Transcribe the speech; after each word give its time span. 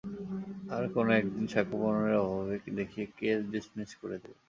আর 0.73 0.83
কোনো 0.95 1.11
একদিন 1.19 1.45
সাক্ষ্যপ্রমাণের 1.47 2.15
অভাব 2.23 2.47
দেখিয়ে 2.79 3.05
কেস 3.17 3.39
ডিসমিস 3.53 3.89
করে 4.01 4.17
দেবে। 4.23 4.37